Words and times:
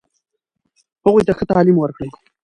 هغوی 1.05 1.23
ته 1.27 1.31
ښه 1.37 1.43
تعلیم 1.51 1.77
ورکړئ. 1.79 2.09